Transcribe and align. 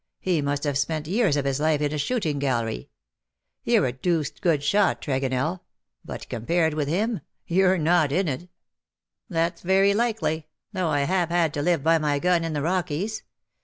He 0.19 0.41
must 0.41 0.63
have 0.63 0.79
spent 0.79 1.05
years 1.05 1.37
of 1.37 1.45
his 1.45 1.59
life 1.59 1.79
in 1.79 1.93
a 1.93 1.97
shooting 1.99 2.39
gallery. 2.39 2.89
You're 3.63 3.85
a 3.85 3.93
dooced 3.93 4.41
good 4.41 4.61
shot^ 4.61 4.99
Tregonell; 4.99 5.59
but^ 6.07 6.27
compared 6.27 6.73
with 6.73 6.87
him, 6.87 7.19
you're 7.45 7.77
not 7.77 8.11
in 8.11 8.27
it." 8.27 8.41
'^ 8.41 8.49
That's 9.29 9.61
very 9.61 9.93
likely, 9.93 10.47
though 10.73 10.89
I 10.89 11.01
have 11.01 11.29
had 11.29 11.53
to 11.53 11.61
live 11.61 11.83
by 11.83 11.99
my 11.99 12.17
gun 12.17 12.43
in 12.43 12.53
the 12.53 12.63
Rockies. 12.63 13.21